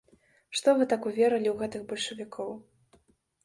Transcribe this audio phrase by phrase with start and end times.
[0.59, 2.51] Што вы так уверылі ў гэтых бальшавікоў?